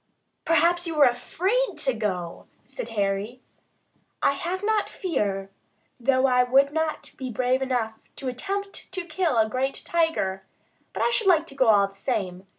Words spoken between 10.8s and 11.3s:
but I should